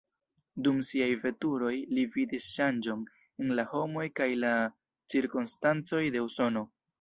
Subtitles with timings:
[0.67, 3.03] Dum siaj veturoj, li vidis ŝanĝon
[3.45, 4.55] en la homoj kaj la
[5.15, 6.67] cirkonstancoj de Usono.